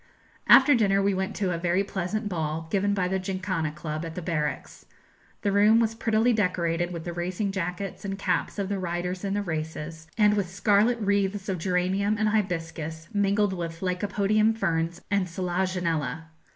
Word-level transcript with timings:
After 0.47 0.73
dinner 0.73 0.99
we 0.99 1.13
went 1.13 1.35
to 1.35 1.53
a 1.53 1.59
very 1.59 1.83
pleasant 1.83 2.27
ball, 2.27 2.67
given 2.71 2.95
by 2.95 3.07
the 3.07 3.19
Jinkhana 3.19 3.75
Club, 3.75 4.03
at 4.03 4.15
the 4.15 4.21
barracks. 4.23 4.87
The 5.43 5.51
room 5.51 5.79
was 5.79 5.93
prettily 5.93 6.33
decorated 6.33 6.91
with 6.91 7.03
the 7.03 7.13
racing 7.13 7.51
jackets 7.51 8.03
and 8.03 8.17
caps 8.17 8.57
of 8.57 8.67
the 8.67 8.79
riders 8.79 9.23
in 9.23 9.35
the 9.35 9.43
races, 9.43 10.07
and 10.17 10.33
with 10.33 10.49
scarlet 10.49 10.97
wreaths 10.99 11.49
of 11.49 11.59
geranium 11.59 12.15
and 12.17 12.29
hibiscus 12.29 13.09
mingled 13.13 13.53
with 13.53 13.81
lycopodium 13.81 14.55
ferns 14.57 15.01
and 15.11 15.27
selaginella. 15.27 16.23